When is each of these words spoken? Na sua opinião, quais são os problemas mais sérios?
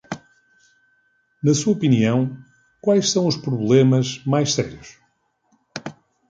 Na 1.43 1.53
sua 1.53 1.73
opinião, 1.73 2.35
quais 2.81 3.11
são 3.11 3.27
os 3.27 3.37
problemas 3.37 4.19
mais 4.25 4.51
sérios? 4.55 4.97